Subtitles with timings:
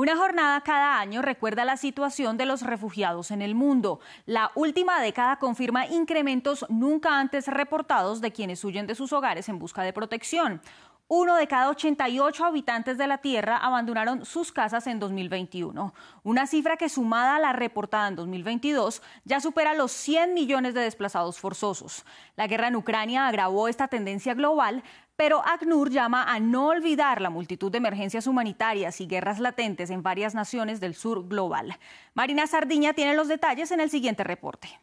[0.00, 4.00] Una jornada cada año recuerda la situación de los refugiados en el mundo.
[4.24, 9.58] La última década confirma incrementos nunca antes reportados de quienes huyen de sus hogares en
[9.58, 10.62] busca de protección.
[11.12, 15.92] Uno de cada 88 habitantes de la Tierra abandonaron sus casas en 2021,
[16.22, 20.82] una cifra que sumada a la reportada en 2022 ya supera los 100 millones de
[20.82, 22.04] desplazados forzosos.
[22.36, 24.84] La guerra en Ucrania agravó esta tendencia global,
[25.16, 30.04] pero ACNUR llama a no olvidar la multitud de emergencias humanitarias y guerras latentes en
[30.04, 31.76] varias naciones del sur global.
[32.14, 34.78] Marina Sardiña tiene los detalles en el siguiente reporte.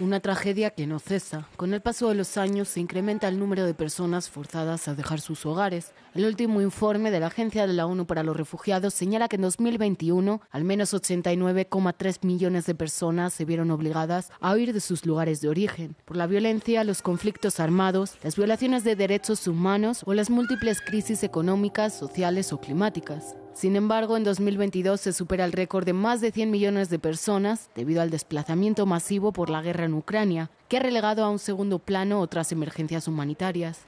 [0.00, 1.48] Una tragedia que no cesa.
[1.56, 5.20] Con el paso de los años se incrementa el número de personas forzadas a dejar
[5.20, 5.90] sus hogares.
[6.14, 9.42] El último informe de la Agencia de la ONU para los Refugiados señala que en
[9.42, 15.40] 2021 al menos 89,3 millones de personas se vieron obligadas a huir de sus lugares
[15.40, 20.30] de origen por la violencia, los conflictos armados, las violaciones de derechos humanos o las
[20.30, 23.34] múltiples crisis económicas, sociales o climáticas.
[23.58, 27.70] Sin embargo, en 2022 se supera el récord de más de 100 millones de personas
[27.74, 31.80] debido al desplazamiento masivo por la guerra en Ucrania, que ha relegado a un segundo
[31.80, 33.80] plano otras emergencias humanitarias.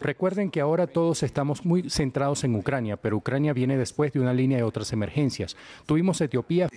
[0.00, 4.32] Recuerden que ahora todos estamos muy centrados en Ucrania, pero Ucrania viene después de una
[4.32, 5.56] línea de otras emergencias.
[5.86, 6.68] Tuvimos Etiopía,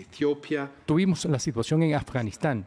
[0.85, 2.65] tuvimos la situación en Afganistán.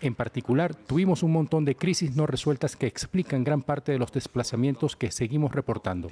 [0.00, 4.12] En particular, tuvimos un montón de crisis no resueltas que explican gran parte de los
[4.12, 6.08] desplazamientos que seguimos reportando.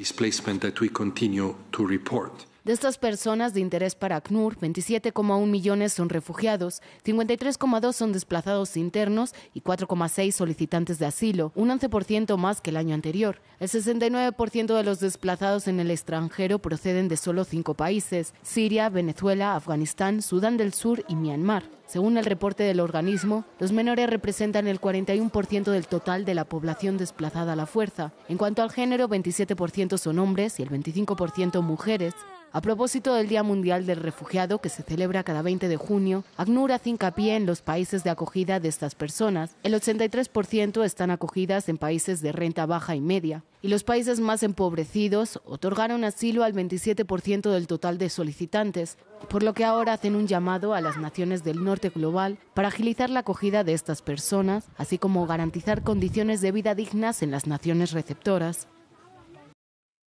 [2.64, 9.34] De estas personas de interés para ACNUR, 27,1 millones son refugiados, 53,2 son desplazados internos
[9.52, 13.42] y 4,6 solicitantes de asilo, un 11% más que el año anterior.
[13.60, 19.56] El 69% de los desplazados en el extranjero proceden de solo cinco países, Siria, Venezuela,
[19.56, 21.64] Afganistán, Sudán del Sur y Myanmar.
[21.86, 26.96] Según el reporte del organismo, los menores representan el 41% del total de la población
[26.96, 28.14] desplazada a la fuerza.
[28.26, 32.14] En cuanto al género, 27% son hombres y el 25% mujeres.
[32.54, 36.70] A propósito del Día Mundial del Refugiado, que se celebra cada 20 de junio, ACNUR
[36.70, 39.56] hace hincapié en los países de acogida de estas personas.
[39.64, 43.42] El 83% están acogidas en países de renta baja y media.
[43.60, 48.98] Y los países más empobrecidos otorgaron asilo al 27% del total de solicitantes,
[49.28, 53.10] por lo que ahora hacen un llamado a las naciones del norte global para agilizar
[53.10, 57.90] la acogida de estas personas, así como garantizar condiciones de vida dignas en las naciones
[57.90, 58.68] receptoras.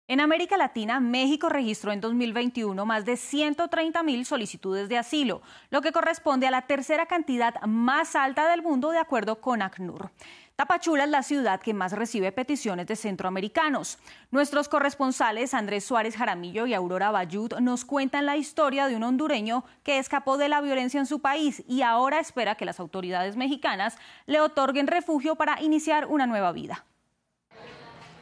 [0.07, 5.81] En América Latina, México registró en 2021 más de 130 mil solicitudes de asilo, lo
[5.81, 10.11] que corresponde a la tercera cantidad más alta del mundo de acuerdo con ACNUR.
[10.55, 13.97] Tapachula es la ciudad que más recibe peticiones de centroamericanos.
[14.29, 19.65] Nuestros corresponsales Andrés Suárez Jaramillo y Aurora Bayud nos cuentan la historia de un hondureño
[19.81, 23.97] que escapó de la violencia en su país y ahora espera que las autoridades mexicanas
[24.27, 26.85] le otorguen refugio para iniciar una nueva vida.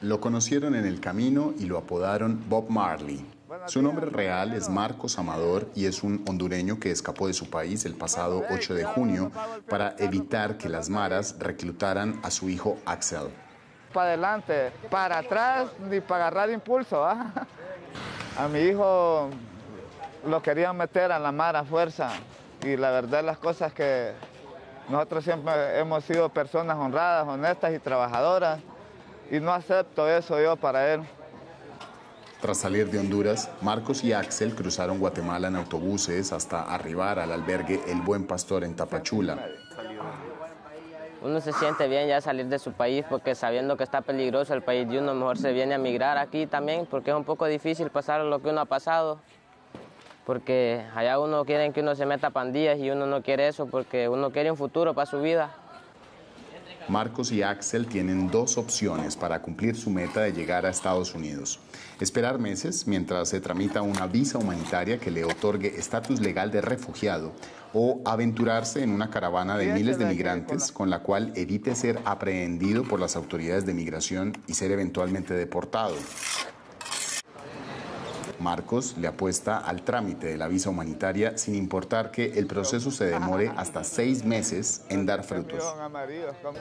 [0.04, 3.26] Lo conocieron en el camino y lo apodaron Bob Marley.
[3.68, 7.86] Su nombre real es Marcos Amador y es un hondureño que escapó de su país
[7.86, 9.32] el pasado 8 de junio
[9.70, 13.30] para evitar que las maras reclutaran a su hijo Axel.
[13.94, 17.06] Para adelante, para atrás, ni para agarrar impulso.
[17.06, 17.32] ¿ah?
[18.38, 19.30] A mi hijo
[20.28, 22.10] lo querían meter a la mara fuerza
[22.62, 24.12] y la verdad las cosas que
[24.90, 28.60] nosotros siempre hemos sido personas honradas, honestas y trabajadoras
[29.34, 31.02] y no acepto eso yo para él.
[32.40, 37.82] Tras salir de Honduras, Marcos y Axel cruzaron Guatemala en autobuses hasta arribar al albergue
[37.88, 39.40] El Buen Pastor en Tapachula.
[41.24, 44.62] Uno se siente bien ya salir de su país porque sabiendo que está peligroso el
[44.62, 47.90] país de uno, mejor se viene a migrar aquí también porque es un poco difícil
[47.90, 49.20] pasar lo que uno ha pasado.
[50.28, 53.66] Porque allá uno quiere que uno se meta a pandillas y uno no quiere eso
[53.66, 55.50] porque uno quiere un futuro para su vida.
[56.90, 61.60] Marcos y Axel tienen dos opciones para cumplir su meta de llegar a Estados Unidos.
[62.00, 67.32] Esperar meses mientras se tramita una visa humanitaria que le otorgue estatus legal de refugiado
[67.74, 72.84] o aventurarse en una caravana de miles de migrantes con la cual evite ser aprehendido
[72.84, 75.96] por las autoridades de migración y ser eventualmente deportado.
[78.44, 83.06] Marcos le apuesta al trámite de la visa humanitaria sin importar que el proceso se
[83.06, 85.64] demore hasta seis meses en dar frutos.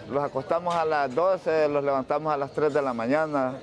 [0.08, 3.58] Los acostamos a las 12, los levantamos a las 3 de la mañana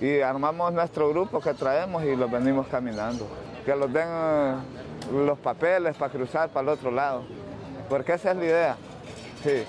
[0.00, 3.28] y armamos nuestro grupo que traemos y los venimos caminando.
[3.64, 4.08] Que los den
[5.12, 7.24] los papeles para cruzar para el otro lado,
[7.88, 8.76] porque esa es la idea.
[9.44, 9.64] Sí.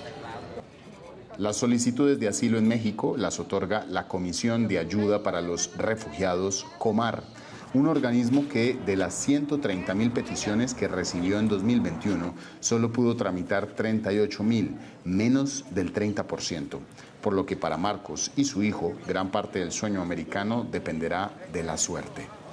[1.36, 6.64] Las solicitudes de asilo en México las otorga la Comisión de Ayuda para los Refugiados,
[6.78, 7.24] COMAR,
[7.74, 13.66] un organismo que de las 130 mil peticiones que recibió en 2021 solo pudo tramitar
[13.66, 16.78] 38 mil, menos del 30%,
[17.20, 21.64] por lo que para Marcos y su hijo gran parte del sueño americano dependerá de
[21.64, 22.43] la suerte.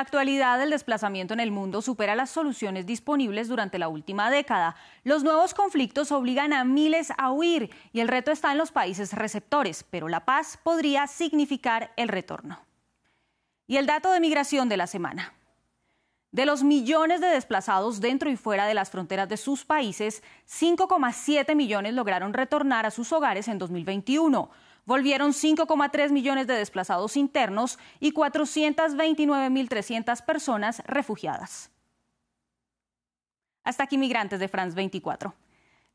[0.00, 4.74] Actualidad, el desplazamiento en el mundo supera las soluciones disponibles durante la última década.
[5.04, 9.12] Los nuevos conflictos obligan a miles a huir y el reto está en los países
[9.12, 12.60] receptores, pero la paz podría significar el retorno.
[13.66, 15.34] Y el dato de migración de la semana.
[16.32, 21.54] De los millones de desplazados dentro y fuera de las fronteras de sus países, 5,7
[21.56, 24.50] millones lograron retornar a sus hogares en 2021
[24.86, 31.70] Volvieron 5,3 millones de desplazados internos y 429.300 personas refugiadas.
[33.62, 35.34] Hasta aquí migrantes de France 24.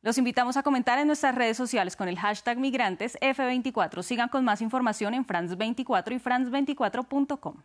[0.01, 4.03] Los invitamos a comentar en nuestras redes sociales con el hashtag migrantes F24.
[4.03, 7.55] Sigan con más información en France24 y france24.com.